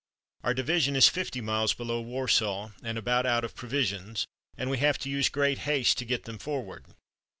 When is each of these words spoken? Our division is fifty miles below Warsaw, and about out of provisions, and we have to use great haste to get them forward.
Our 0.43 0.55
division 0.55 0.95
is 0.95 1.07
fifty 1.07 1.41
miles 1.41 1.75
below 1.75 2.01
Warsaw, 2.01 2.71
and 2.81 2.97
about 2.97 3.27
out 3.27 3.43
of 3.43 3.53
provisions, 3.53 4.25
and 4.57 4.71
we 4.71 4.79
have 4.79 4.97
to 4.97 5.11
use 5.11 5.29
great 5.29 5.59
haste 5.59 5.99
to 5.99 6.05
get 6.05 6.23
them 6.23 6.39
forward. 6.39 6.85